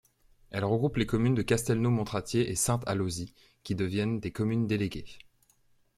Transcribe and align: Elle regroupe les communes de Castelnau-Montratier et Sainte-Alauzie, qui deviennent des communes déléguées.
Elle 0.49 0.63
regroupe 0.65 0.97
les 0.97 1.05
communes 1.05 1.35
de 1.35 1.43
Castelnau-Montratier 1.43 2.49
et 2.49 2.55
Sainte-Alauzie, 2.55 3.35
qui 3.61 3.75
deviennent 3.75 4.19
des 4.19 4.31
communes 4.31 4.65
déléguées. 4.65 5.05